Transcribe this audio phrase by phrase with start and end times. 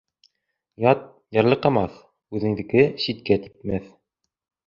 [0.91, 1.03] Ят
[1.39, 1.99] ярлыҡамаҫ,
[2.37, 3.87] үҙендеке ситкә типмәҫ.